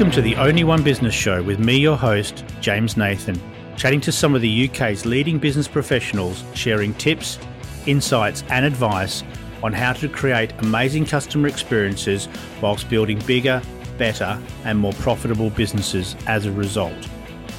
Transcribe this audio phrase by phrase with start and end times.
[0.00, 3.38] Welcome to the Only One Business Show with me, your host, James Nathan,
[3.76, 7.38] chatting to some of the UK's leading business professionals, sharing tips,
[7.84, 9.22] insights, and advice
[9.62, 12.30] on how to create amazing customer experiences
[12.62, 13.60] whilst building bigger,
[13.98, 17.04] better, and more profitable businesses as a result.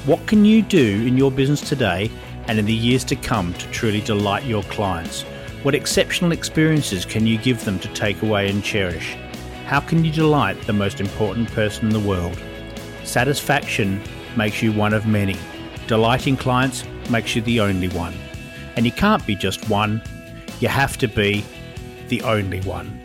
[0.04, 2.10] What can you do in your business today
[2.48, 5.22] and in the years to come to truly delight your clients?
[5.62, 9.16] What exceptional experiences can you give them to take away and cherish?
[9.72, 12.38] How can you delight the most important person in the world?
[13.04, 14.02] Satisfaction
[14.36, 15.34] makes you one of many.
[15.86, 18.12] Delighting clients makes you the only one.
[18.76, 20.02] And you can't be just one,
[20.60, 21.42] you have to be
[22.08, 23.01] the only one.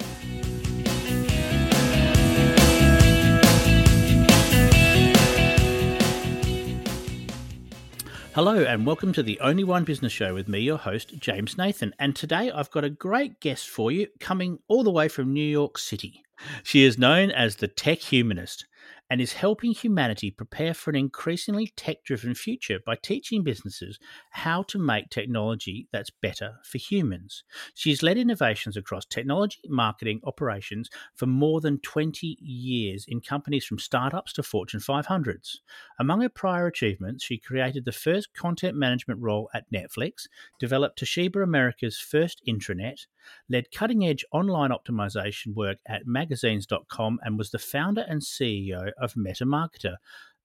[8.37, 11.95] Hello, and welcome to the Only One Business Show with me, your host, James Nathan.
[11.97, 15.41] And today I've got a great guest for you coming all the way from New
[15.41, 16.23] York City.
[16.61, 18.67] She is known as the tech humanist
[19.09, 23.99] and is helping humanity prepare for an increasingly tech driven future by teaching businesses
[24.31, 27.43] how to make technology that's better for humans.
[27.73, 33.79] She's led innovations across technology, marketing, operations for more than 20 years in companies from
[33.79, 35.57] startups to Fortune 500s.
[35.99, 40.27] Among her prior achievements, she created the first content management role at Netflix,
[40.59, 43.07] developed Toshiba America's first intranet,
[43.49, 49.13] led cutting edge online optimization work at magazines.com, and was the founder and CEO of
[49.13, 49.95] MetaMarketer,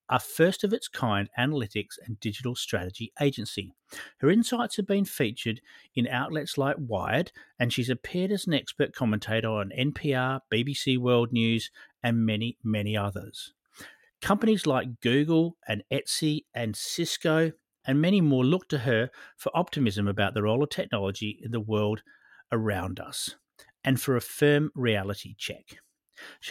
[0.09, 3.75] a first of its kind analytics and digital strategy agency.
[4.19, 5.61] Her insights have been featured
[5.95, 11.33] in outlets like Wired, and she's appeared as an expert commentator on NPR, BBC World
[11.33, 11.71] News,
[12.03, 13.55] and many, many others.
[14.21, 17.53] Companies like Google and Etsy and Cisco
[17.85, 21.61] and many more look to her for optimism about the role of technology in the
[21.61, 22.03] world
[22.53, 23.35] around us
[23.85, 25.79] and for a firm reality check.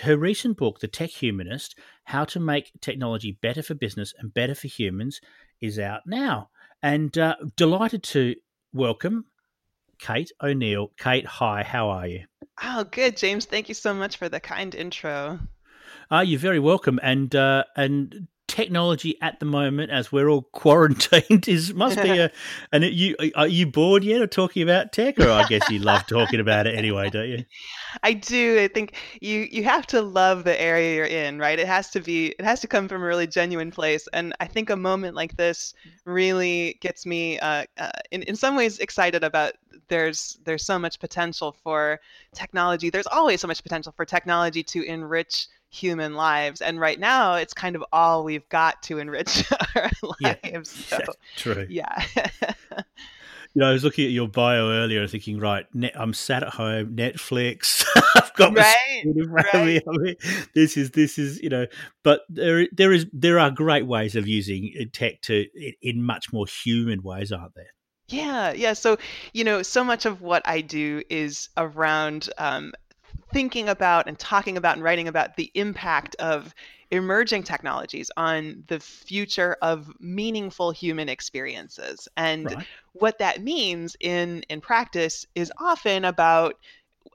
[0.01, 4.55] Her recent book, The Tech Humanist How to Make Technology Better for Business and Better
[4.55, 5.21] for Humans,
[5.61, 6.49] is out now.
[6.83, 8.35] And uh, delighted to
[8.73, 9.25] welcome
[9.99, 10.91] Kate O'Neill.
[10.97, 12.25] Kate, hi, how are you?
[12.63, 13.45] Oh, good, James.
[13.45, 15.39] Thank you so much for the kind intro.
[16.09, 16.99] Ah, uh, you're very welcome.
[17.01, 22.29] And uh, and technology at the moment, as we're all quarantined, is must be a.
[22.73, 26.05] And you are you bored yet of talking about tech, or I guess you love
[26.05, 27.45] talking about it anyway, don't you?
[28.03, 28.59] I do.
[28.59, 31.57] I think you you have to love the area you're in, right?
[31.57, 32.27] It has to be.
[32.37, 35.37] It has to come from a really genuine place, and I think a moment like
[35.37, 35.73] this
[36.05, 39.53] really gets me, uh, uh, in in some ways, excited about.
[39.87, 41.99] There's there's so much potential for
[42.35, 42.89] technology.
[42.89, 46.61] There's always so much potential for technology to enrich human lives.
[46.61, 49.43] And right now, it's kind of all we've got to enrich
[49.75, 49.89] our
[50.21, 50.87] lives.
[50.91, 51.65] Yeah, so, true.
[51.69, 52.03] Yeah.
[52.75, 52.83] you
[53.55, 56.49] know, I was looking at your bio earlier and thinking, right, net, I'm sat at
[56.49, 57.85] home, Netflix.
[58.15, 59.81] I've got right, right.
[59.87, 60.15] I mean,
[60.53, 61.65] this is this is you know,
[62.03, 65.45] but there there is there are great ways of using tech to
[65.81, 67.73] in much more human ways, aren't there?
[68.11, 68.73] Yeah, yeah.
[68.73, 68.97] So,
[69.33, 72.73] you know, so much of what I do is around um,
[73.33, 76.53] thinking about and talking about and writing about the impact of
[76.91, 82.07] emerging technologies on the future of meaningful human experiences.
[82.17, 82.67] And right.
[82.93, 86.55] what that means in in practice is often about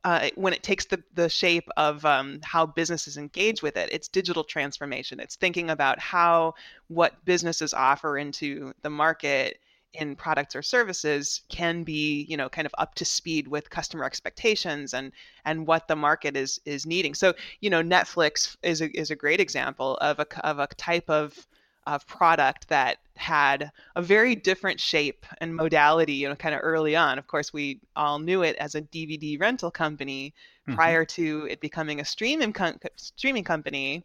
[0.04, 4.08] uh, when it takes the, the shape of um, how businesses engage with it, it's
[4.08, 5.18] digital transformation.
[5.20, 6.54] It's thinking about how
[6.88, 9.58] what businesses offer into the market
[10.00, 14.04] in products or services can be you know kind of up to speed with customer
[14.04, 15.12] expectations and
[15.44, 19.16] and what the market is is needing so you know netflix is a, is a
[19.16, 21.46] great example of a of a type of
[21.86, 26.96] of product that had a very different shape and modality you know kind of early
[26.96, 30.34] on of course we all knew it as a dvd rental company
[30.66, 30.74] mm-hmm.
[30.74, 34.04] prior to it becoming a streaming com- streaming company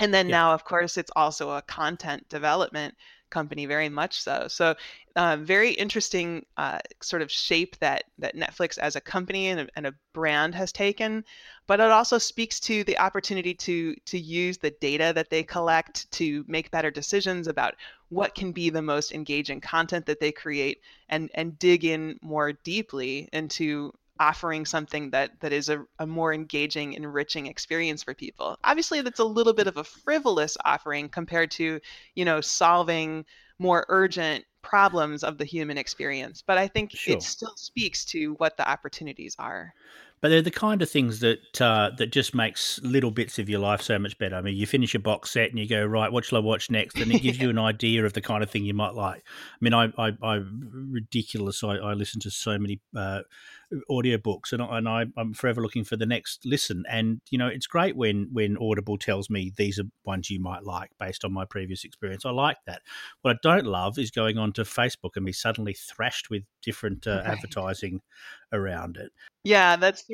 [0.00, 0.36] and then yeah.
[0.36, 2.94] now of course it's also a content development
[3.30, 4.46] company very much so.
[4.48, 4.74] So
[5.16, 9.68] uh, very interesting uh, sort of shape that that netflix as a company and a,
[9.76, 11.24] and a brand has taken
[11.66, 16.10] but it also speaks to the opportunity to to use the data that they collect
[16.10, 17.74] to make better decisions about
[18.08, 22.52] what can be the most engaging content that they create and and dig in more
[22.52, 28.56] deeply into offering something that that is a, a more engaging enriching experience for people
[28.64, 31.80] obviously that's a little bit of a frivolous offering compared to
[32.14, 33.24] you know solving
[33.58, 36.42] more urgent problems of the human experience.
[36.44, 37.14] But I think Sure.
[37.14, 39.74] it still speaks to what the opportunities are.
[40.20, 43.60] But they're the kind of things that uh, that just makes little bits of your
[43.60, 44.36] life so much better.
[44.36, 46.70] I mean, you finish a box set and you go, right, what shall I watch
[46.70, 46.96] next?
[46.96, 49.22] And it gives you an idea of the kind of thing you might like.
[49.26, 51.62] I mean, I, I, I ridiculous.
[51.62, 53.20] I, I listen to so many uh,
[53.90, 56.84] audiobooks and, and I, I'm forever looking for the next listen.
[56.88, 60.64] And, you know, it's great when, when Audible tells me these are ones you might
[60.64, 62.24] like based on my previous experience.
[62.24, 62.82] I like that.
[63.22, 67.06] What I don't love is going on to Facebook and be suddenly thrashed with different
[67.06, 67.32] uh, Right.
[67.32, 68.00] advertising
[68.52, 69.12] around it.
[69.44, 70.04] Yeah, that's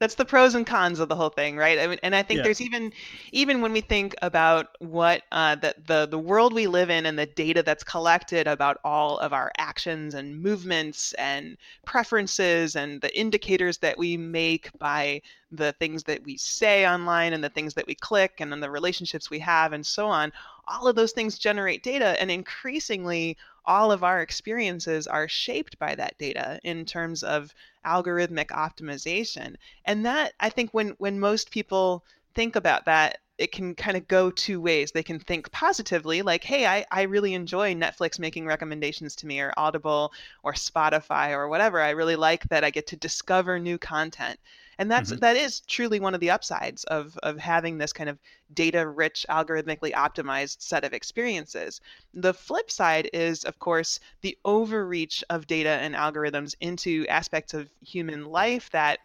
[0.00, 1.78] that's the pros and cons of the whole thing, right?
[1.78, 2.44] I mean, and I think Yeah.
[2.44, 2.92] there's even
[3.32, 7.18] even when we think about what uh, that the the world we live in and
[7.18, 13.18] the data that's collected about all of our actions and movements and preferences and the
[13.18, 17.86] indicators that we make by the things that we say online and the things that
[17.86, 20.32] we click and then the relationships we have and so on.
[20.68, 25.94] All of those things generate data, and increasingly, all of our experiences are shaped by
[25.94, 27.54] that data in terms of
[27.88, 29.54] algorithmic optimization
[29.84, 32.04] and that i think when when most people
[32.34, 34.90] think about that it can kind of go two ways.
[34.90, 39.40] They can think positively like hey i, I really enjoy netflix making recommendations to me
[39.40, 40.12] or audible
[40.42, 41.80] or spotify or whatever.
[41.80, 44.38] I really like that i get to discover new content
[44.78, 45.20] and that's Mhm.
[45.20, 48.18] that is truly one of the upsides of of having this kind of
[48.52, 51.80] data rich algorithmically optimized set of experiences
[52.14, 57.70] the flip side is of course the overreach of data and algorithms into aspects of
[57.80, 59.00] human life that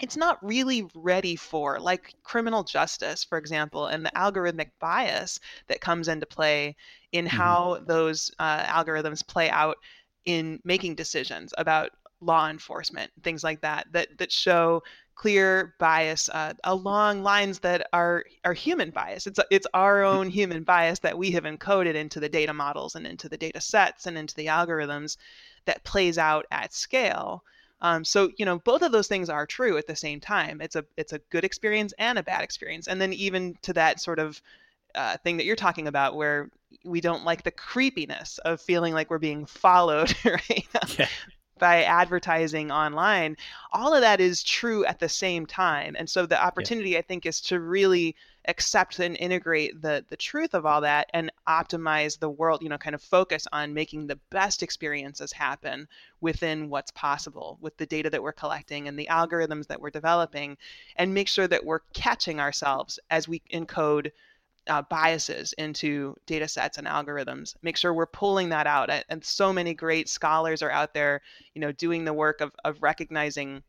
[0.00, 5.82] it's not really ready for, like criminal justice, for example, and the algorithmic bias that
[5.82, 6.74] comes into play
[7.12, 7.56] in Mhm.
[7.56, 9.76] how those uh, algorithms play out
[10.24, 14.82] in making decisions about law enforcement, things like that, that that show
[15.20, 19.26] clear bias uh, along lines that are are human bias.
[19.26, 23.06] It's it's our own human bias that we have encoded into the data models and
[23.06, 25.18] into the data sets and into the algorithms
[25.66, 27.44] that plays out at scale.
[27.82, 30.62] Um, so you know both of those things are true at the same time.
[30.62, 32.88] It's a it's a good experience and a bad experience.
[32.88, 34.40] And then even to that sort of
[34.94, 36.50] uh, thing that you're talking about, where
[36.84, 40.66] we don't like the creepiness of feeling like we're being followed, right?
[40.98, 41.08] Yeah.
[41.60, 43.36] By advertising online
[43.72, 45.94] all of that is true at the same time.
[45.98, 48.16] And so the opportunity i think is to really
[48.48, 52.78] accept and integrate the the truth of all that and optimize the world you know
[52.78, 55.86] kind of focus on making the best experiences happen
[56.22, 60.56] within what's possible with the data that we're collecting and the algorithms that we're developing
[60.96, 64.10] and make sure that we're catching ourselves as we encode
[64.70, 69.52] uh, biases into data sets and algorithms make sure we're pulling that out and so
[69.52, 71.20] many great scholars are out there
[71.54, 73.62] you know doing the work of, of recognizing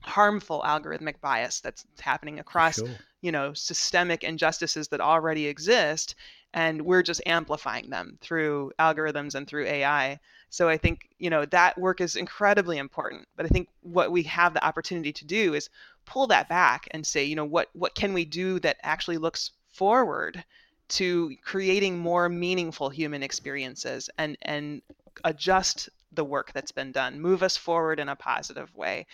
[0.00, 2.88] harmful algorithmic bias that's happening across Sure.
[3.20, 6.14] you know systemic injustices that already exist
[6.54, 10.18] and we're just amplifying them through algorithms and through ai
[10.48, 14.22] so i think you know that work is incredibly important but i think what we
[14.22, 15.68] have the opportunity to do is
[16.06, 19.50] pull that back and say you know what what can we do that actually looks
[19.78, 20.44] forward
[20.88, 24.82] to creating more meaningful human experiences and and
[25.24, 29.06] adjust the work that's been done move us forward in a positive way.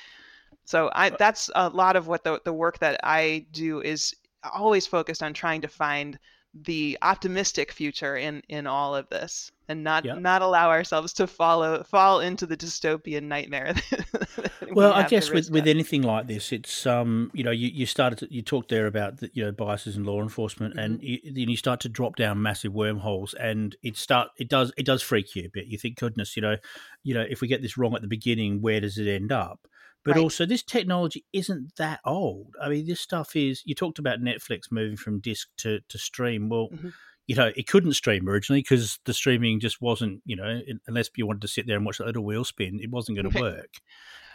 [0.64, 4.14] So I Uh, that's a lot of what the the work that I do is
[4.52, 6.18] always focused on trying to find
[6.62, 10.14] the optimistic future in in all of this and not Yeah.
[10.14, 15.32] not allow ourselves to follow fall into the dystopian nightmare that we Well, I guess
[15.32, 18.70] with, with anything like this, it's um, you know, you, you started to, you talked
[18.70, 21.02] there about the, you know biases in law enforcement, and Mm-hmm.
[21.02, 24.84] you, then you start to drop down massive wormholes, and it start it does it
[24.86, 25.66] does freak you a bit.
[25.66, 26.56] You think, goodness, you know,
[27.02, 29.68] you know, if we get this wrong at the beginning, where does it end up?
[30.04, 30.18] But Right.
[30.18, 32.56] also, this technology isn't that old.
[32.60, 33.62] I mean, this stuff is.
[33.64, 36.48] You talked about Netflix moving from disc to to stream.
[36.48, 36.94] Well, Mhm.
[37.26, 41.26] you know, it couldn't stream originally because the streaming just wasn't, you know, unless you
[41.26, 43.74] wanted to sit there and watch that little wheel spin, it wasn't going to work.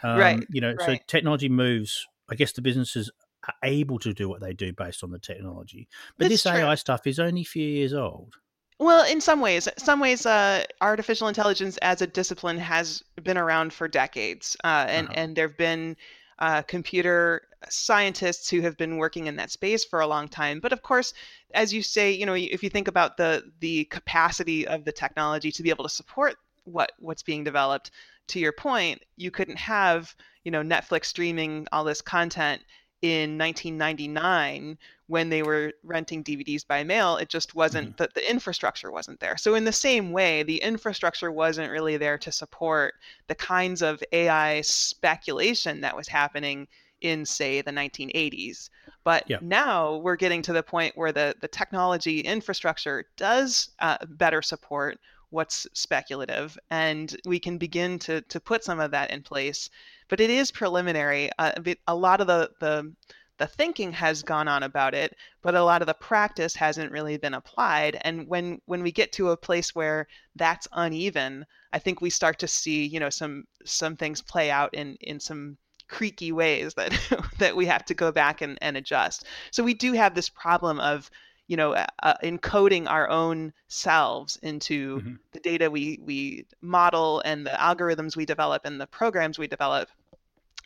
[0.02, 2.06] Um, Right, You know, so technology moves.
[2.30, 3.10] I guess the businesses
[3.48, 5.88] are able to do what they do based on the technology.
[6.18, 6.60] But That's this true.
[6.60, 8.36] AI stuff is only a few years old.
[8.80, 13.72] Well, in some ways, some ways, uh, artificial intelligence as a discipline has been around
[13.74, 15.14] for decades, uh, and Uh-huh.
[15.14, 15.96] and there've been
[16.40, 20.58] uh, computer scientists who have been working in that space for a long time.
[20.60, 21.14] But of course,
[21.54, 25.52] as you say, you know, if you think about the the capacity of the technology
[25.52, 27.92] to be able to support what what's being developed,
[28.28, 32.62] to your point, you couldn't have you know Netflix streaming all this content
[33.02, 38.92] in 1999 when they were renting DVDs by mail, it just wasn't that the infrastructure
[38.92, 39.36] wasn't there.
[39.36, 42.94] So in the same way, the infrastructure wasn't really there to support
[43.26, 46.68] the kinds of AI speculation that was happening
[47.00, 48.70] in say the 1980s.
[49.02, 54.42] But now we're getting to the point where the the technology infrastructure does uh, better
[54.42, 55.00] support
[55.30, 59.70] what's speculative, and we can begin to to put some of that in place.
[60.08, 61.30] But it is preliminary.
[61.38, 61.52] Uh,
[61.86, 62.94] a lot of the the
[63.40, 67.16] the thinking has gone on about it, but a lot of the practice hasn't really
[67.16, 67.98] been applied.
[68.02, 70.06] And when when we get to a place where
[70.36, 74.74] that's uneven, I think we start to see, you know, some some things play out
[74.74, 75.56] in in some
[75.88, 76.92] creaky ways that
[77.38, 79.24] that we have to go back and, and adjust.
[79.50, 81.10] So we do have this problem of
[81.50, 85.14] you know uh, encoding our own selves into mm-hmm.
[85.32, 89.88] the data we we model and the algorithms we develop and the programs we develop.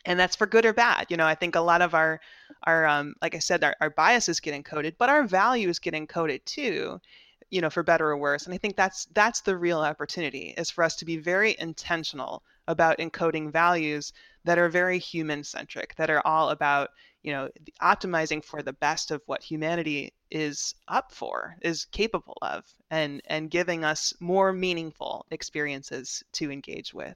[0.07, 1.07] And that's for good or bad.
[1.09, 2.21] You know i think a lot of our
[2.63, 6.45] our um, like i said our, our biases get encoded but our values get encoded
[6.45, 7.01] too
[7.49, 8.45] you know for better or worse.
[8.45, 12.43] And i think that's that's the real opportunity is for us to be very intentional
[12.67, 14.13] about encoding values
[14.43, 16.91] that are very human centric that are all about
[17.25, 17.49] you know
[17.81, 23.49] optimizing for the best of what humanity is up for is capable of and and
[23.49, 27.15] giving us more meaningful experiences to engage with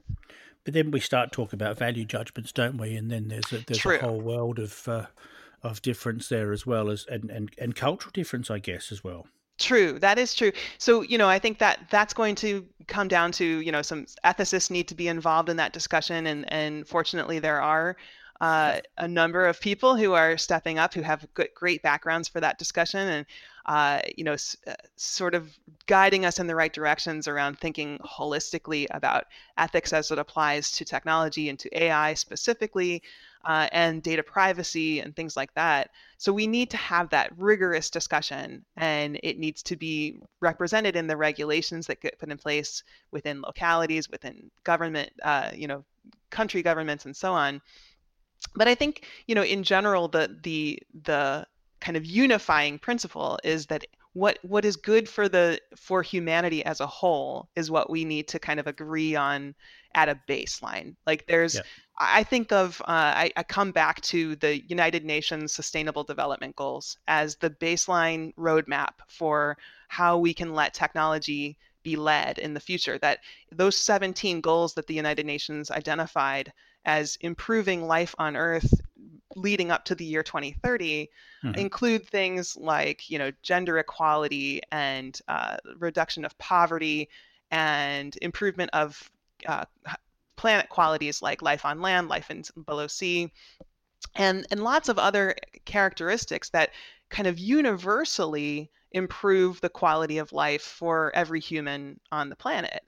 [0.63, 2.95] but then we start talking about value judgments, don't we?
[2.95, 3.97] And then there's a, there's True.
[3.97, 5.05] a whole world of uh,
[5.63, 9.25] of difference there as well as and, and and cultural difference, I guess, as well.
[9.57, 10.51] True, that is true.
[10.77, 14.05] So, you know, I think that that's going to come down to, you know, some
[14.23, 17.97] ethicists need to be involved in that discussion, and and fortunately there are
[18.41, 22.39] uh, a number of people who are stepping up who have good, great backgrounds for
[22.39, 23.25] that discussion, and
[23.65, 25.51] uh, you know, s- uh, sort of
[25.86, 29.25] guiding us in the right directions around thinking holistically about
[29.58, 33.03] ethics as it applies to technology and to AI specifically,
[33.46, 35.89] uh, and data privacy and things like that.
[36.17, 41.08] So we need to have that rigorous discussion, and it needs to be represented in
[41.08, 45.86] the regulations that get put in place within localities, within government, uh, you know,
[46.29, 47.62] country governments, and so on.
[48.55, 51.48] But I think, you know, in general, the the the
[51.79, 56.79] kind of unifying principle is that what what is good for the for humanity as
[56.79, 59.53] a whole is what we need to kind of agree on
[59.96, 61.62] at a baseline like there's yeah.
[62.00, 66.98] i think of uh, I, I come back to the united nations sustainable development goals
[67.08, 72.98] as the baseline roadmap for how we can let technology be led in the future
[73.00, 73.19] that
[73.51, 76.51] those 17 goals that the united nations identified
[76.86, 78.74] as improving life on earth
[79.36, 81.09] leading up to the year 2030
[81.43, 81.59] mm-hmm.
[81.59, 87.07] include things like you know gender equality and uh, reduction of poverty
[87.51, 89.09] and improvement of
[89.48, 89.65] uh,
[90.36, 93.31] planet qualities like life on land life in below sea
[94.15, 96.71] and and lots of other characteristics that
[97.09, 102.83] kind of universally improve the quality of life for every human on the planet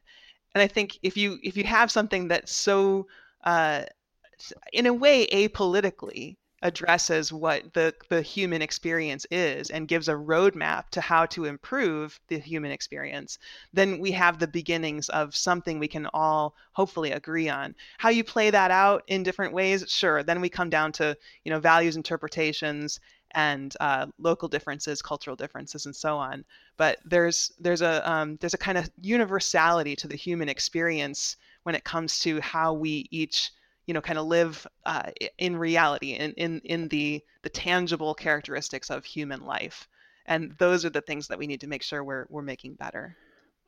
[0.55, 3.05] and i think if you if you have something that's so
[3.43, 3.83] uh,
[4.73, 10.89] in a way apolitically addresses what the, the human experience is and gives a roadmap
[10.89, 13.39] to how to improve the human experience,
[13.73, 17.73] then we have the beginnings of something we can all hopefully agree on.
[17.97, 20.21] How you play that out in different ways, sure.
[20.23, 22.99] Then we come down to you know values interpretations
[23.33, 26.43] and uh, local differences, cultural differences, and so on.
[26.77, 31.75] But there's there's a um, there's a kind of universality to the human experience when
[31.75, 33.51] it comes to how we each
[33.85, 38.89] you know kind of live uh, in reality in, in in the the tangible characteristics
[38.89, 39.87] of human life
[40.25, 43.15] and those are the things that we need to make sure we're we're making better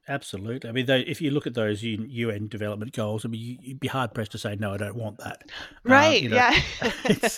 [0.07, 0.69] Absolutely.
[0.69, 3.87] I mean, they, if you look at those UN development goals, I mean, you'd be
[3.87, 4.73] hard pressed to say no.
[4.73, 5.43] I don't want that.
[5.49, 5.49] Uh,
[5.85, 6.21] right.
[6.21, 6.59] You know, yeah.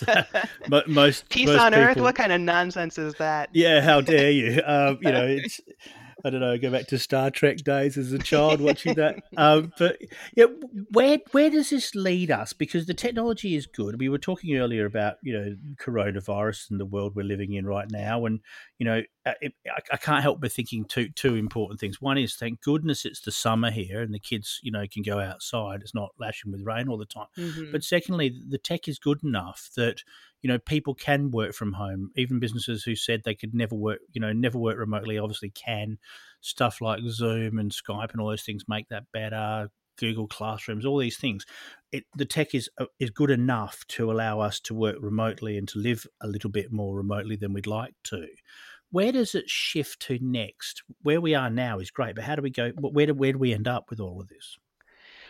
[0.72, 1.96] uh, most peace most on people, earth.
[1.98, 3.50] What kind of nonsense is that?
[3.52, 3.82] Yeah.
[3.82, 4.62] How dare you?
[4.66, 5.60] Um, you know, it's
[6.26, 9.22] I don't know, go back to Star Trek days as a child watching that.
[9.36, 9.98] Um, but
[10.34, 10.46] yeah,
[10.90, 12.52] where where does this lead us?
[12.52, 14.00] Because the technology is good.
[14.00, 17.88] We were talking earlier about you know coronavirus and the world we're living in right
[17.88, 18.40] now, and
[18.78, 22.00] you know uh, it, I, I, can't help but thinking two two important things.
[22.00, 25.20] One is thank goodness it's the summer here and the kids you know can go
[25.20, 25.82] outside.
[25.82, 27.28] It's not lashing with rain all the time.
[27.38, 27.70] Mm-hmm.
[27.70, 30.02] But secondly, the tech is good enough that
[30.42, 32.10] you know people can work from home.
[32.16, 35.98] Even businesses who said they could never work you know never work remotely obviously can.
[36.40, 39.70] Stuff like zoom and skype and all those things make that better.
[39.96, 41.44] Google classrooms all these things.
[41.92, 45.66] It, the tech is uh, is good enough to allow us to work remotely and
[45.68, 48.26] to live a little bit more remotely than we'd like to.
[48.90, 50.82] Where does it shift to next?
[51.02, 53.38] Where we are now is great but how do we go where do, where do
[53.38, 54.58] we end up with all of this?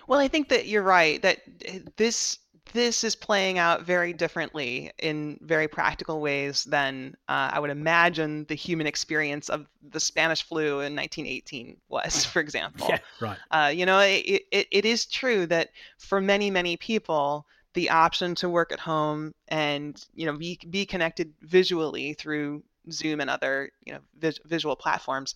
[0.08, 2.38] Well i think that you're right that eh, this
[2.72, 8.44] this is playing out very differently in very practical ways than uh, I would imagine
[8.48, 12.86] the human experience of the Spanish flu in 1918 was, for example.
[12.88, 13.38] Yeah, right.
[13.50, 18.34] Uh, you know, it, it, it is true that for many, many people, the option
[18.34, 23.70] to work at home and you know be, be connected visually through Zoom and other
[23.84, 25.34] you know vis- visual platforms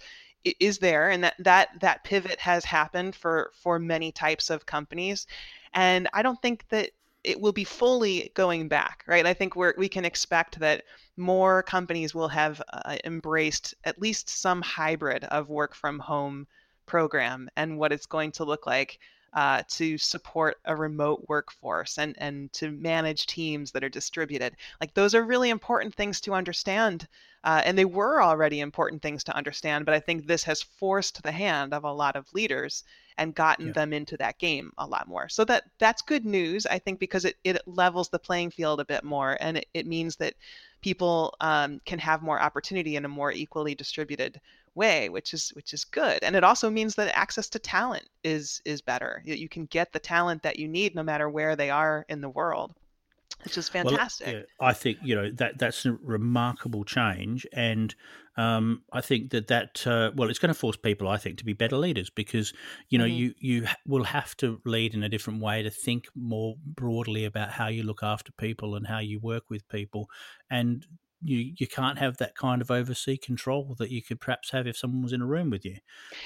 [0.59, 5.27] is there and that that that pivot has happened for for many types of companies
[5.75, 6.91] and i don't think that
[7.25, 9.27] it will be fully going back right?
[9.27, 10.85] I think we're we can expect that
[11.17, 16.47] more companies will have uh, embraced at least some hybrid of work from home
[16.87, 18.99] program and what it's going to look like
[19.33, 24.57] uh, to support a remote workforce and, and to manage teams that are distributed.
[24.81, 27.07] Like those are really important things to understand.
[27.43, 31.23] Uh, and they were already important things to understand, but I think this has forced
[31.23, 32.85] the hand of a lot of leaders
[33.17, 33.73] and gotten yeah.
[33.73, 35.29] them into that game a lot more.
[35.29, 38.85] So that that's good news, I think, because it, it levels the playing field a
[38.85, 40.35] bit more and it, it means that
[40.83, 44.41] people um, can have more opportunity in a more equally distributed
[44.75, 48.63] way which is which is good and it also means that access to talent is
[48.65, 52.07] is better you can get the talent that you need no matter where they are
[52.09, 52.73] in the world
[53.45, 57.95] which is fantastic well, yeah, i think you know that that's a remarkable change and
[58.41, 61.45] um, I think that that uh, well, it's going to force people, I think, to
[61.45, 62.55] be better leaders because
[62.89, 63.15] you know mm-hmm.
[63.15, 67.51] you you will have to lead in a different way to think more broadly about
[67.51, 70.09] how you look after people and how you work with people,
[70.49, 70.87] and
[71.23, 74.77] you you can't have that kind of oversee control that you could perhaps have if
[74.77, 75.77] someone was in a room with you.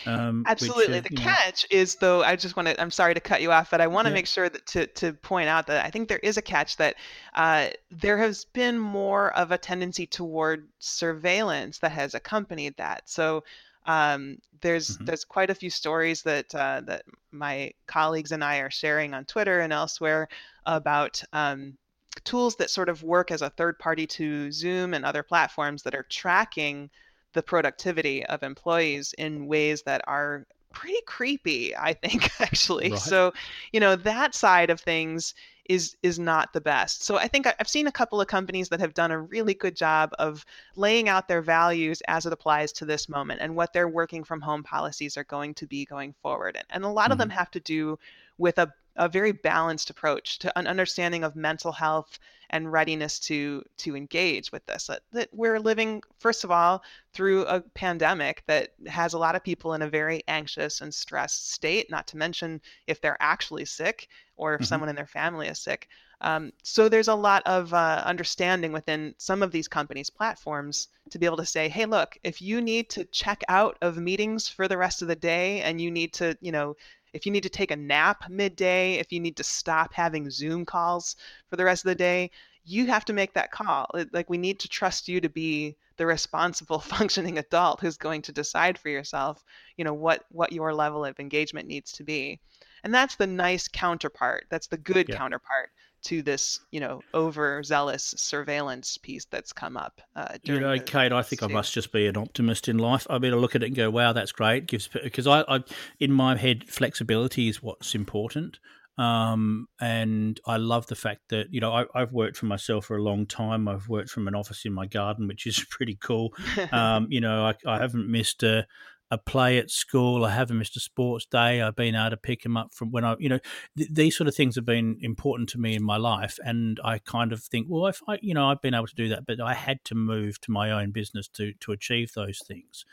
[0.07, 0.95] Um, Absolutely.
[0.95, 3.43] Which, uh, the catch know, is though I just want to I'm sorry to cut
[3.43, 4.15] you off, but I want to yeah.
[4.15, 6.97] make sure that to to point out that I think there is a catch that
[7.35, 13.09] uh, there has been more of a tendency toward surveillance that has accompanied that.
[13.09, 13.43] So
[13.87, 15.07] um, there's mm-hmm.
[15.07, 19.25] there's quite a few stories that uh, that my colleagues and I are sharing on
[19.25, 20.29] Twitter and elsewhere
[20.67, 21.77] about um,
[22.25, 25.95] tools that sort of work as a third party to Zoom and other platforms that
[25.95, 26.91] are tracking
[27.35, 32.91] the productivity of employees in ways that are pretty creepy, I think, actually.
[32.91, 33.01] Right.
[33.01, 33.33] So,
[33.73, 35.35] you know, that side of things
[35.67, 37.05] is is not the best.
[37.05, 39.75] So I think I've seen a couple of companies that have done a really good
[39.75, 40.45] job of
[40.77, 44.43] laying out their values as it applies to this moment and what their working from
[44.43, 46.57] home policies are going to be going forward.
[46.57, 47.13] And, and a lot mm-hmm.
[47.13, 47.39] of them mm-hmm.
[47.39, 47.99] have to do
[48.37, 52.19] with a a very balanced approach to an understanding of mental health
[52.51, 56.83] and readiness to to engage with this that, that, we're living first of all
[57.13, 61.51] through a pandemic that has a lot of people in a very anxious and stressed
[61.53, 64.67] state not to mention if they're actually sick or if mm-hmm.
[64.67, 65.89] someone in their family is sick
[66.21, 71.19] um, so there's a lot of uh, understanding within some of these companies platforms to
[71.19, 74.69] be able to say hey look if you need to check out of meetings for
[74.69, 76.77] the rest of the day and you need to you know
[77.15, 80.67] if you need to take a nap midday, if you need to stop having Zoom
[80.67, 81.17] calls
[81.49, 82.31] for the rest of the day,
[82.65, 83.89] you have to make that call.
[84.13, 88.33] Like we need to trust you to be the responsible functioning adult who's going to
[88.33, 89.45] decide for yourself,
[89.77, 92.41] you know, what what your level of engagement needs to be.
[92.83, 94.47] And that's the nice counterpart.
[94.51, 95.17] That's the good yeah.
[95.17, 95.71] counterpart
[96.05, 100.01] to this, you know, overzealous surveillance piece that's come up.
[100.15, 101.47] Uh, you know, Kate, I think too.
[101.47, 103.07] I must just be an optimist in life.
[103.11, 105.61] I mean, I look at it and go, "Wow, that's great." Gives because I, I,
[106.01, 108.59] in my head, flexibility is what's important.
[108.97, 112.97] Um, and I love the fact that you know I, have worked for myself for
[112.97, 113.67] a long time.
[113.67, 116.33] I've worked from an office in my garden, which is pretty cool.
[116.73, 118.67] Um, you know, I, I haven't missed a,
[119.15, 120.25] a play at school.
[120.25, 121.63] I haven't missed a sports day.
[121.63, 123.39] I've been able to pick them up from when I, you know,
[123.79, 126.39] th- these sort of things have been important to me in my life.
[126.45, 129.09] And I kind of think, well, if I, you know, I've been able to do
[129.09, 132.85] that, but I had to move to my own business to to achieve those things.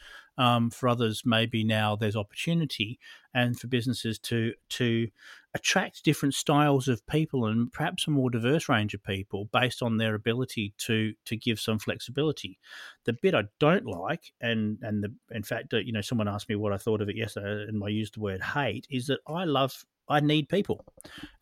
[0.41, 2.97] Um, for others, maybe now there's opportunity,
[3.31, 5.07] and for businesses to to
[5.53, 9.97] attract different styles of people and perhaps a more diverse range of people based on
[9.97, 12.57] their ability to to give some flexibility.
[13.05, 16.49] The bit I don't like, and and the in fact, uh, you know, someone asked
[16.49, 19.19] me what I thought of it yesterday, and I used the word hate, is that
[19.27, 20.85] I love I need people,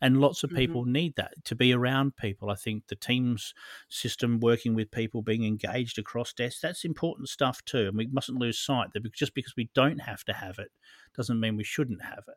[0.00, 0.58] and lots of mm-hmm.
[0.58, 0.92] people mm-hmm.
[0.92, 2.50] need that to be around people.
[2.50, 3.54] I think the teams
[3.88, 7.88] system, working with people, being engaged across desks, that's important stuff too.
[7.88, 10.70] And we mustn't lose sight that just because we don't have to have it
[11.16, 12.34] doesn't mean we shouldn't have it.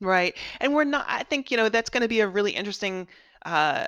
[0.00, 0.36] Right.
[0.60, 3.06] And we're not, I think, you know, that's going to be a really interesting
[3.46, 3.86] uh,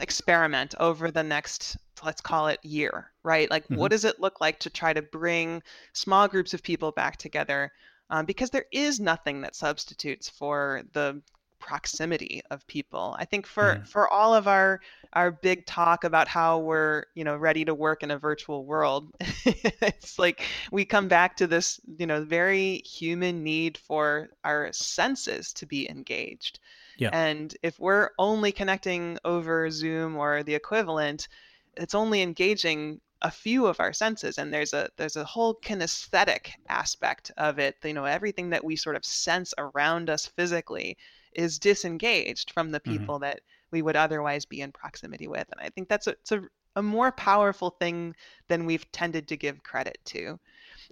[0.00, 3.50] experiment over the next, let's call it year, right?
[3.50, 3.76] Like, mm-hmm.
[3.76, 5.62] what does it look like to try to bring
[5.92, 7.72] small groups of people back together?
[8.10, 11.22] Um, because there is nothing that substitutes for the
[11.64, 13.16] proximity of people.
[13.18, 13.88] I think for mm.
[13.88, 14.80] for all of our
[15.14, 19.14] our big talk about how we're, you know, ready to work in a virtual world,
[19.46, 25.54] it's like we come back to this, you know, very human need for our senses
[25.54, 26.58] to be engaged.
[26.98, 27.10] Yeah.
[27.12, 31.28] And if we're only connecting over Zoom or the equivalent,
[31.76, 36.50] it's only engaging a few of our senses and there's a there's a whole kinesthetic
[36.68, 40.96] aspect of it you know everything that we sort of sense around us physically
[41.34, 42.98] is disengaged from the mm-hmm.
[42.98, 43.24] people mm-hmm.
[43.24, 45.46] that we would otherwise be in proximity with.
[45.50, 46.42] And I think that's a, it's a,
[46.76, 48.14] a more powerful thing
[48.48, 50.38] than we've tended to give credit to.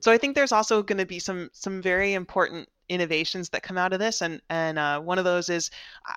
[0.01, 3.79] so I think there's also going to be some some very important innovations that come
[3.79, 5.71] out of this, and and uh, one of those is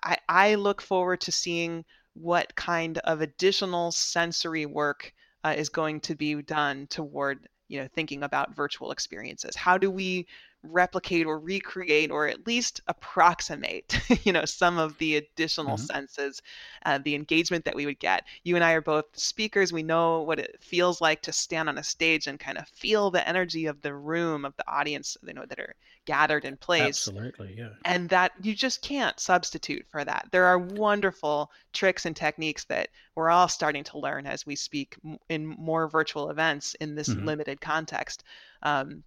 [0.04, 5.13] I, I look forward to seeing what kind of additional sensory work
[5.45, 9.55] uh, is going to be done toward you know thinking about virtual experiences.
[9.55, 10.27] How do we
[10.71, 15.86] replicate or recreate or at least approximate you know some of the additional mm-hmm.
[15.86, 16.41] senses
[16.86, 18.25] uh, the engagement that we would get.
[18.43, 19.73] You and i are both speakers.
[19.73, 23.12] We know what it feels like to stand on a stage and kind of feel
[23.12, 25.75] the energy of the room of the audience you know that are
[26.06, 27.08] gathered in place.
[27.08, 27.69] Absolutely yeah.
[27.84, 30.28] And that you just can't substitute for that.
[30.32, 34.97] There are wonderful tricks and techniques that we're all starting to learn as we speak
[35.30, 37.25] in more virtual events in this mm-hmm.
[37.25, 38.23] limited context
[38.63, 39.04] um,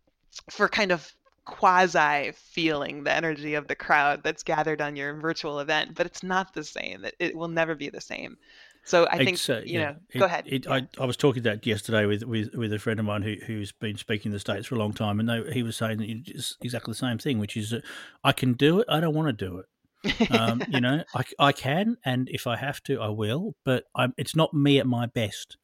[0.50, 1.10] for kind of
[1.48, 6.22] quasi feeling the energy of the crowd that's gathered on your virtual event, but it's
[6.22, 7.04] not the same.
[7.04, 8.36] It, it will never be the same.
[8.84, 9.96] So I think uh, you know.
[10.10, 10.44] It, go ahead.
[10.46, 10.74] It, yeah.
[10.74, 13.72] I, I was talking that yesterday with, with, with a friend of mine who who's
[13.72, 16.24] been speaking in the states for a long time, and they, he was saying
[16.62, 17.82] exactly the same thing, which is that
[18.22, 18.86] I can do it.
[18.88, 20.30] I don't want to do it.
[20.30, 23.54] um, you know, I, I can, and if I have to, I will.
[23.64, 25.56] But I'm, it's not me at my best.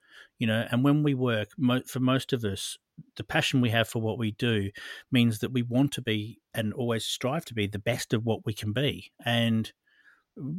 [0.44, 2.76] You know, and when we work, mo- for most of us,
[3.16, 4.72] the passion we have for what we do
[5.10, 8.44] means that we want to be and always strive to be the best of what
[8.44, 9.10] we can be.
[9.24, 9.72] And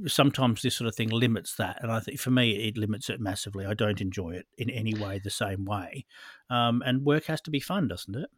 [0.07, 1.77] sometimes this sort of thing limits that.
[1.83, 3.63] And I think for me, it limits it massively.
[3.63, 6.07] I don't enjoy it in any way the same way.
[6.49, 8.31] Um, and work has to be fun, doesn't it?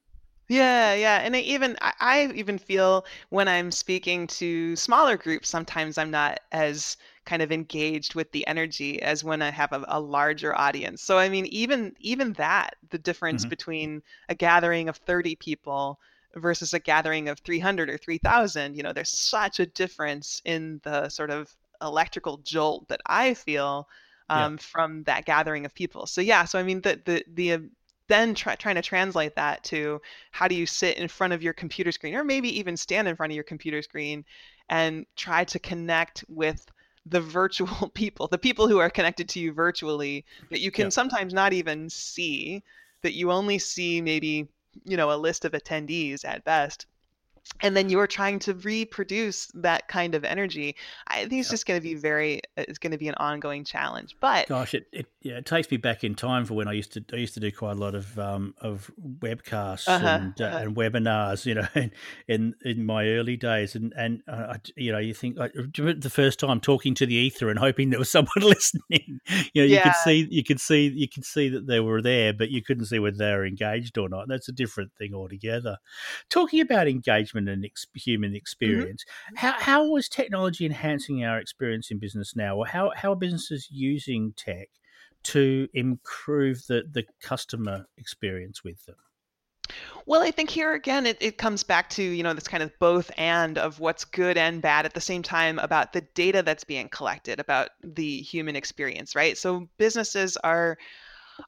[0.49, 5.49] Yeah, yeah, and I even I, I even feel when I'm speaking to smaller groups,
[5.49, 9.83] sometimes I'm not as kind of engaged with the energy as when I have a,
[9.89, 11.01] a larger audience.
[11.01, 13.49] So I mean, even even that, the difference mm-hmm.
[13.49, 15.99] between a gathering of 30 people
[16.35, 21.09] versus a gathering of 300 or 3000 you know there's such a difference in the
[21.09, 23.87] sort of electrical jolt that i feel
[24.29, 24.57] um, yeah.
[24.59, 27.69] from that gathering of people so yeah so i mean the the the
[28.07, 31.53] then try, trying to translate that to how do you sit in front of your
[31.53, 34.23] computer screen or maybe even stand in front of your computer screen
[34.69, 36.65] and try to connect with
[37.05, 40.89] the virtual people, the people who are connected to you virtually that you can yeah.
[40.89, 42.63] sometimes not even see,
[43.01, 44.47] that you only see maybe,
[44.83, 46.85] you know, a list of attendees at best
[47.61, 50.75] and then you're trying to reproduce that kind of energy
[51.07, 54.15] i think it's just going to be very it's going to be an ongoing challenge
[54.19, 56.91] but gosh it, it yeah it takes me back in time for when i used
[56.91, 60.45] to i used to do quite a lot of um of webcasts uh-huh, and, uh,
[60.45, 60.57] uh-huh.
[60.57, 61.91] and webinars you know in,
[62.27, 66.59] in in my early days and and uh, you know you think the first time
[66.59, 69.19] talking to the ether and hoping there was someone listening
[69.53, 69.83] you know you yeah.
[69.83, 72.85] could see you could see you could see that they were there but you couldn't
[72.85, 75.77] see whether they were engaged or not that's a different thing altogether
[76.29, 78.37] talking about engagement and ex- human mm-hmm.
[78.37, 79.03] experience.
[79.03, 79.35] Mm-hmm.
[79.35, 83.67] How how is technology enhancing our experience in business now, or how how are businesses
[83.69, 84.69] using tech
[85.23, 88.95] to improve the the customer experience with them?
[90.05, 92.71] Well, I think here again, it, it comes back to, you know, this kind of
[92.79, 96.63] both and of what's good and bad at the same time about the data that's
[96.63, 99.37] being collected about the human experience, right?
[99.37, 100.77] So businesses are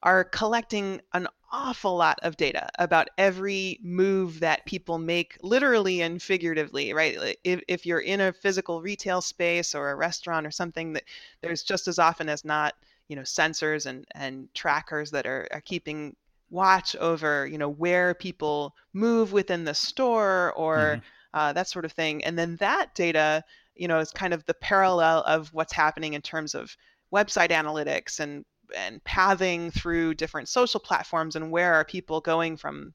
[0.03, 6.21] are collecting an awful lot of data about every move that people make literally and
[6.21, 10.93] figuratively right if, if you're in a physical retail space or a restaurant or something
[10.93, 11.03] that
[11.41, 12.75] there's just as often as not
[13.07, 16.15] you know sensors and and trackers that are, are keeping
[16.49, 21.39] watch over you know where people move within the store or mm-hmm.
[21.39, 23.43] uh, that sort of thing and then that data
[23.75, 26.75] you know is kind of the parallel of what's happening in terms of
[27.13, 32.93] website analytics and and pathing through different social platforms and where are people going from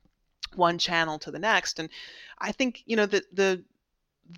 [0.55, 1.79] one channel to the next.
[1.79, 1.89] And
[2.39, 3.65] i think you know the the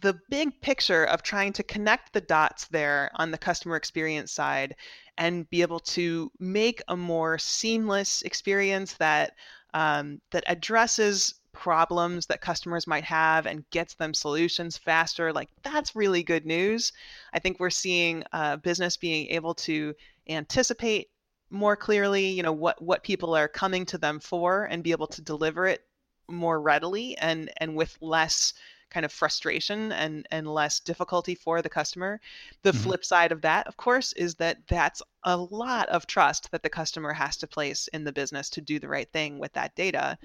[0.03, 4.75] the big picture of trying to connect the dots there on the customer experience side
[5.17, 9.33] and be able to make a more seamless experience that
[9.75, 15.97] um, that addresses problems that customers might have and gets them solutions faster like that's
[15.97, 16.93] really good news.
[17.33, 19.95] I think we're seeing uh, business being able to
[20.29, 21.09] anticipate
[21.51, 25.07] more clearly, you know, what what people are coming to them for and be able
[25.09, 25.85] to deliver it
[26.29, 28.53] more readily and and with less
[28.91, 32.21] kind of frustration and and less difficulty for the customer.
[32.63, 32.81] The mm-hmm.
[32.81, 36.71] flip side of that, of course, is that that's a lot of trust that the
[36.71, 40.19] customer has to place in the business to do the right thing with that data.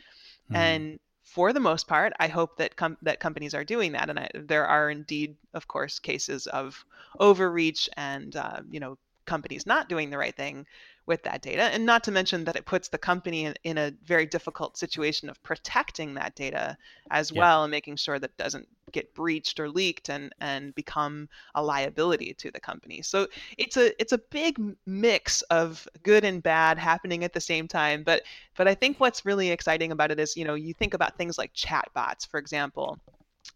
[0.45, 0.55] Mm-hmm.
[0.55, 4.19] And for the most part, I hope that com- that companies are doing that, and
[4.19, 6.83] I, there are indeed, of course, cases of
[7.19, 10.65] overreach and uh, you know companies not doing the right thing
[11.11, 11.63] with that data.
[11.63, 15.29] And not to mention that it puts the company in, in a very difficult situation
[15.29, 16.77] of protecting that data
[17.09, 17.39] as yeah.
[17.39, 22.33] well and making sure that doesn't get breached or leaked and and become a liability
[22.35, 23.01] to the company.
[23.01, 27.67] So it's a it's a big mix of good and bad happening at the same
[27.67, 28.03] time.
[28.03, 28.23] But
[28.55, 31.37] but I think what's really exciting about it is you know you think about things
[31.37, 32.97] like chatbots, for example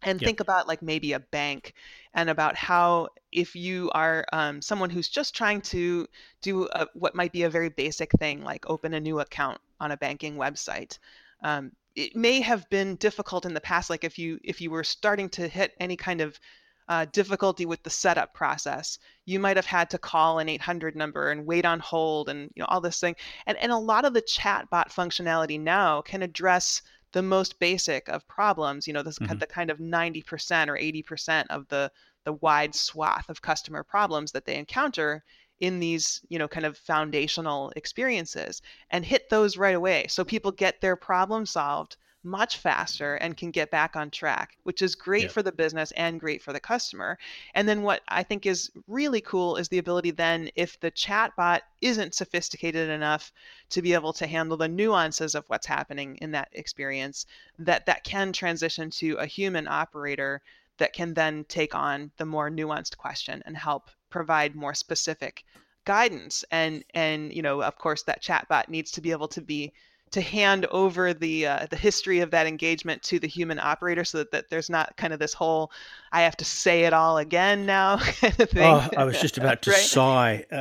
[0.02, 0.28] and yep.
[0.28, 1.74] think about like maybe a bank
[2.14, 6.08] and about how if you are um, someone who's just trying to
[6.42, 9.92] do a, what might be a very basic thing like open a new account on
[9.92, 10.98] a banking website
[11.44, 14.84] um, it may have been difficult in the past like if you if you were
[14.84, 16.40] starting to hit any kind of
[16.88, 21.32] uh, difficulty with the setup process you might have had to call an 800 number
[21.32, 23.16] and wait on hold and you know all this thing
[23.48, 26.84] and and a lot of the chatbot functionality now can address
[27.16, 29.38] the most basic of problems, you know, this mm-hmm.
[29.38, 31.90] the kind of 90% or 80% of the
[32.26, 35.24] the wide swath of customer problems that they encounter
[35.62, 40.08] in these, you know, kind of foundational experiences and hit those right away.
[40.10, 41.96] So people get their problem solved
[42.26, 45.30] much faster and can get back on track, which is great yeah.
[45.30, 47.18] for the business and great for the customer.
[47.54, 51.62] And then what I think is really cool is the ability then, if the chatbot
[51.82, 53.32] isn't sophisticated enough
[53.70, 57.26] to be able to handle the nuances of what's happening in that experience,
[57.60, 60.42] that that can transition to a human operator
[60.78, 65.46] that can then take on the more nuanced question and help provide more specific
[65.86, 69.72] guidance and and you know of course that chatbot needs to be able to be
[70.16, 74.20] to hand over the uh, the history of that engagement to the human operator so
[74.20, 75.74] that, that there's not kind of this whole
[76.14, 78.64] I have to say it all again now kind of thing.
[78.64, 80.46] Oh, I was just about to sigh.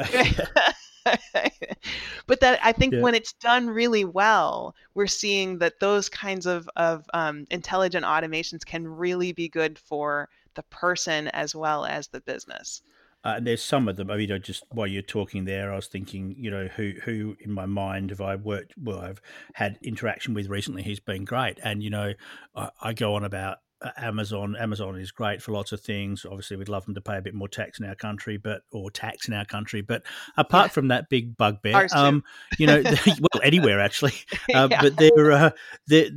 [2.26, 3.00] but that I think yeah.
[3.00, 8.66] when it's done really well, we're seeing that those kinds of of um, intelligent automations
[8.66, 12.82] can really be good for the person as well as the business.
[13.24, 14.10] Uh, and there's some of them.
[14.10, 17.36] I mean, I just while you're talking there, I was thinking, you know, who who
[17.40, 18.74] in my mind have I worked?
[18.80, 19.20] Well, I've
[19.54, 20.82] had interaction with recently.
[20.82, 22.12] He's been great, and you know,
[22.54, 24.56] I, I go on about uh, Amazon.
[24.58, 26.26] Amazon is great for lots of things.
[26.26, 28.90] Obviously, we'd love them to pay a bit more tax in our country, but or
[28.90, 29.80] tax in our country.
[29.80, 30.02] But
[30.36, 30.72] apart yeah.
[30.72, 32.24] from that big bugbear, um,
[32.58, 34.14] you know, well, anywhere actually.
[34.54, 34.82] Uh, yeah.
[34.82, 35.50] But they're, uh,
[35.86, 36.10] they're,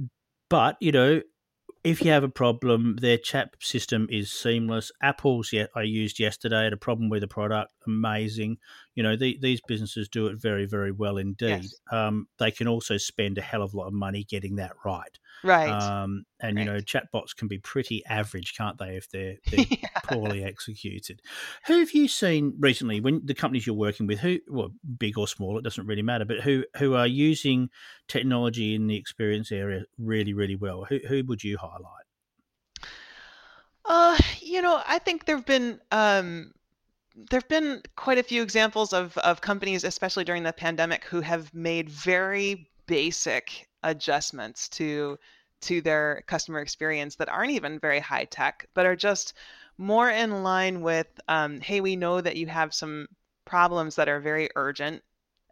[0.50, 1.22] but you know,
[1.84, 4.92] if you have a problem, their chat system is seamless.
[5.02, 8.58] Apple's yet I used yesterday had a problem with a product, amazing.
[8.98, 11.62] You know the, these businesses do it very very well indeed.
[11.62, 11.76] Yes.
[11.92, 15.20] Um, they can also spend a hell of a lot of money getting that right.
[15.44, 15.70] Right.
[15.70, 16.66] Um, and right.
[16.66, 20.00] you know chatbots can be pretty average, can't they, if they're, they're yeah.
[20.04, 21.22] poorly executed?
[21.68, 23.00] Who have you seen recently?
[23.00, 26.26] When the companies you're working with, who well big or small, it doesn't really matter,
[26.26, 27.70] but who who are using
[28.08, 30.86] technology in the experience area really really well?
[30.86, 32.08] Who who would you highlight?
[33.86, 36.52] Uh, you know, I think there've been um,
[37.30, 41.54] there've been quite a few examples of of companies, especially during the pandemic, who have
[41.54, 45.18] made very basic adjustments to
[45.62, 49.34] to their customer experience that aren't even very high tech, but are just
[49.80, 53.08] more in line with, um, hey, we know that you have some
[53.46, 55.02] problems that are very urgent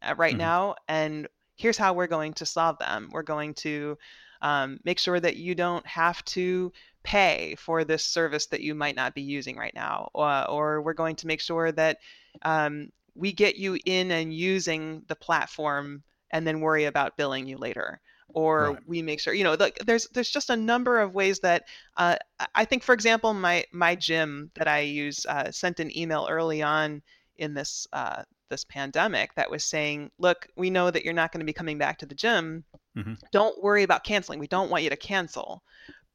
[0.04, 0.40] uh, right mm-hmm.
[0.40, 3.10] now, and here's how we're going to solve them.
[3.12, 3.98] We're going to
[4.42, 6.72] um, make sure that you don't have to
[7.06, 10.94] pay for this service that you might not be using right now, or, or we're
[10.94, 12.00] going to make sure that
[12.42, 17.58] um, we get you in and using the platform and then worry about billing you
[17.58, 18.02] later
[18.34, 18.80] or right.
[18.88, 21.64] we make sure you know like there's there's just a number of ways that
[21.98, 22.16] uh,
[22.56, 26.62] i think for example my my gym that i use uh, sent an email early
[26.62, 27.02] on
[27.38, 31.40] in this uh, this pandemic that was saying look we know that you're not going
[31.40, 32.64] to be coming back to the gym
[32.98, 33.14] mm-hmm.
[33.32, 35.64] don't worry about canceling we don't want you to cancel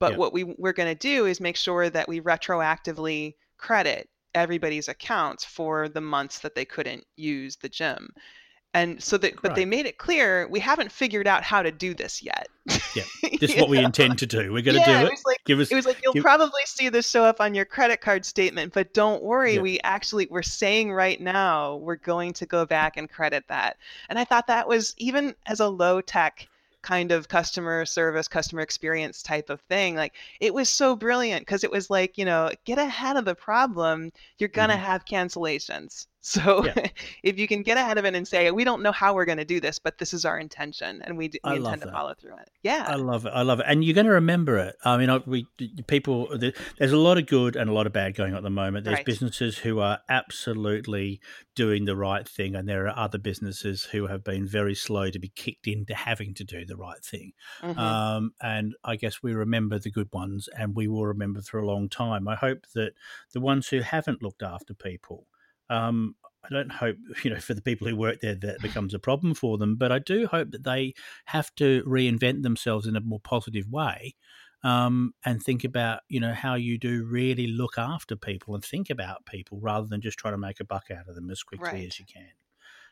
[0.01, 4.89] but what we we're going to do is make sure that we retroactively credit everybody's
[4.89, 8.13] accounts for the months that they couldn't use the gym.
[8.73, 11.93] And so that but they made it clear we haven't figured out how to do
[11.93, 12.49] this yet.
[12.95, 13.05] Yeah.
[13.41, 13.79] This is what know?
[13.79, 14.53] we intend to do.
[14.53, 15.11] We're going to yeah, do it, it.
[15.13, 16.23] was like, give us it was like you'll give...
[16.23, 19.63] probably see this show up on your credit card statement but don't worry yeah.
[19.63, 23.79] we actually we're saying right now we're going to go back and credit that.
[24.11, 26.49] And i thought that was even as a low tech
[26.83, 29.95] kind of customer service, customer experience type of thing.
[29.95, 33.35] Like it was so brilliant because it was like, you know, get ahead of the
[33.35, 34.13] problem.
[34.39, 34.85] You're going to mm-hmm.
[34.85, 36.07] have cancellations.
[36.21, 36.89] So yeah.
[37.23, 39.39] if you can get ahead of it and say, we don't know how we're going
[39.39, 42.37] to do this, but this is our intention and we, we intend to follow through
[42.37, 42.51] it.
[42.63, 42.85] Yeah.
[42.87, 43.33] I love it.
[43.35, 43.67] I love it.
[43.69, 44.77] And you're going to remember it.
[44.85, 45.47] I mean, we
[45.87, 46.29] people,
[46.79, 48.85] there's a lot of good and a lot of bad going on at the moment.
[48.85, 49.07] There's right.
[49.07, 51.21] businesses who are absolutely
[51.55, 52.55] doing the right thing.
[52.55, 56.35] And there are other businesses who have been very slow to be kicked into having
[56.35, 57.33] to do the right thing.
[57.63, 57.79] Mm-hmm.
[57.79, 61.67] Um, and I guess we remember the good ones and we will remember for a
[61.67, 62.29] long time.
[62.29, 62.93] I hope that
[63.33, 65.27] the ones who haven't looked after people,
[65.71, 68.99] um, I don't hope, you know, for the people who work there that becomes a
[68.99, 70.95] problem for them, but I do hope that they
[71.27, 74.17] have to reinvent themselves in a more positive way
[74.63, 78.91] um, and think about you know how you do really look after people and think
[78.91, 81.85] about people rather than just try to make a buck out of them as quickly
[81.85, 81.87] Right.
[81.87, 82.31] as you can.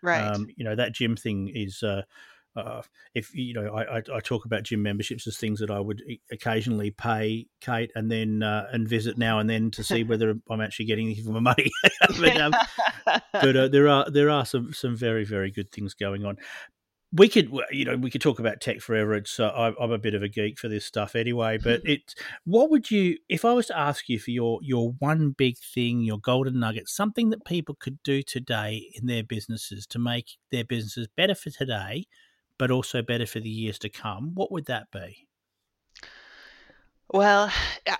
[0.02, 0.34] Right.
[0.34, 1.82] Um, you know that gym thing is.
[1.82, 2.02] Uh,
[2.56, 2.82] uh,
[3.14, 6.90] if you know, I, I, talk about gym memberships as things that I would occasionally
[6.90, 10.86] pay Kate and then uh, and visit now and then to see whether I'm actually
[10.86, 11.70] getting anything for my money.
[12.18, 12.52] but um,
[13.32, 16.36] but uh, there are there are some some very very good things going on.
[17.12, 19.14] We could you know we could talk about tech forever.
[19.14, 21.58] It's uh, I, I'm a bit of a geek for this stuff anyway.
[21.58, 25.30] But it what would you if I was to ask you for your your one
[25.30, 29.98] big thing, your golden nugget, something that people could do today in their businesses to
[29.98, 32.06] make their businesses better for today,
[32.58, 34.34] but also better for the years to come.
[34.34, 35.28] What would that be?
[37.10, 37.50] Well,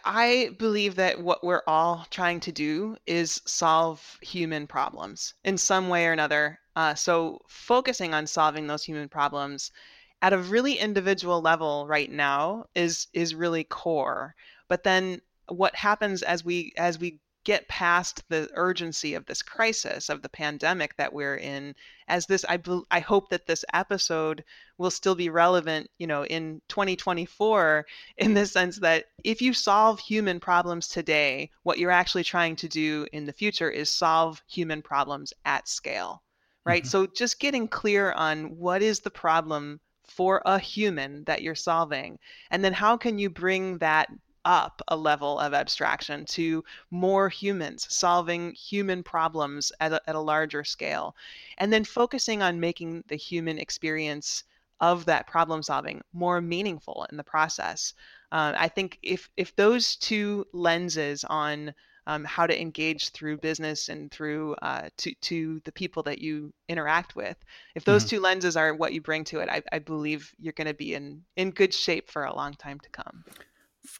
[0.05, 5.89] I believe that what we're all trying to do is solve human problems in some
[5.89, 6.59] way or another.
[6.77, 9.73] Uh, so, focusing on solving those human problems
[10.21, 14.35] at a really individual level right now is is really core.
[14.69, 20.11] But then, what happens as we as we get past the urgency of this crisis
[20.11, 21.75] of the pandemic that we're in
[22.07, 24.45] as this I, I hope that this episode
[24.77, 27.87] will still be relevant you know in 2024
[28.19, 32.69] in the sense that if you solve human problems today, what you're actually trying to
[32.69, 36.23] do in the future is solve human problems at scale,
[36.67, 36.85] right?
[36.85, 36.89] Mhm.
[36.89, 42.19] So just getting clear on what is the problem for a human that you're solving,
[42.51, 44.11] and then how can you bring that
[44.45, 50.21] up a level of abstraction to more humans solving human problems at a, at a
[50.21, 51.15] larger scale
[51.59, 54.45] and then focusing on making the human experience
[54.81, 57.95] of that problem solving more meaningful in the process.
[58.31, 61.75] Uh, I think if if those two lenses on
[62.07, 66.53] um, how to engage through business and through uh, to to the people that you
[66.69, 67.37] interact with,
[67.75, 68.09] if those Mhm.
[68.09, 70.95] two lenses are what you bring to it, I, I believe you're going to be
[70.95, 73.25] in in good shape for a long time to come.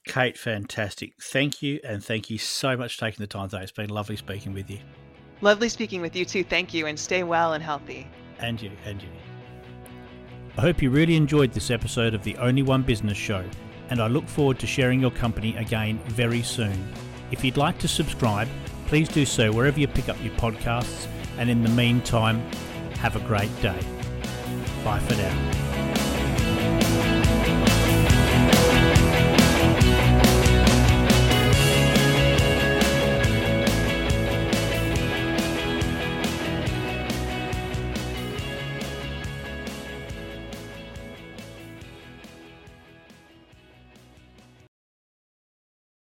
[0.05, 1.15] Kate, fantastic.
[1.21, 3.63] Thank you, and thank you so much for taking the time today.
[3.63, 4.79] It's been lovely speaking with you.
[5.41, 6.45] Lovely speaking with you too.
[6.45, 8.07] Thank you, and stay well and healthy.
[8.39, 9.09] And you, and you.
[10.57, 13.45] I hope you really enjoyed this episode of the Only One Business Show,
[13.91, 16.93] and I look forward to sharing your company again very soon.
[17.31, 18.49] If you'd like to subscribe,
[18.87, 21.07] please do so wherever you pick up your podcasts,
[21.39, 22.41] and in the meantime,
[22.97, 23.79] have a great day.
[24.83, 26.08] Bye for now.